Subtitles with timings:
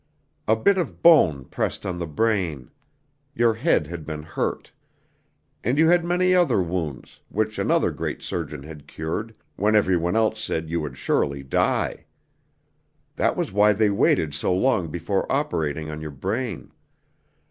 [0.47, 2.71] A bit of bone pressed on the brain.
[3.35, 4.71] Your head had been hurt.
[5.63, 10.15] And you had many other wounds, which another great surgeon had cured, when every one
[10.15, 12.05] else said you would surely die.
[13.17, 16.71] That was why they waited so long before operating on your brain.